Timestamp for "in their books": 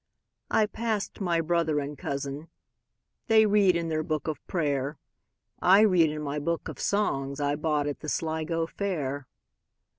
3.75-4.31